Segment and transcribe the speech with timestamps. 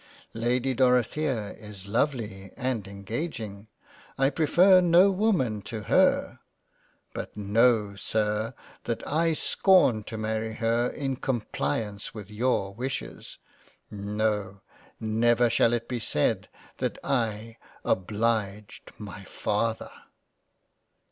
[0.33, 3.67] Lady Dorothea is lovely and En gaging;
[4.17, 6.39] I prefer no woman to her;
[7.13, 13.37] but know Sir, that I scorn to marry her in compliance with your Wishes.
[13.91, 14.61] No!
[14.99, 16.49] Never shall it be said
[16.79, 19.91] that I obliged my Father."